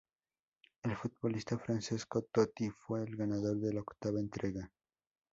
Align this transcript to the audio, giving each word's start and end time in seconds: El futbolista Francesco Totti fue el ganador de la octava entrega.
El 0.81 0.95
futbolista 0.95 1.59
Francesco 1.59 2.23
Totti 2.23 2.71
fue 2.71 3.03
el 3.03 3.15
ganador 3.15 3.57
de 3.57 3.71
la 3.71 3.81
octava 3.81 4.19
entrega. 4.19 4.71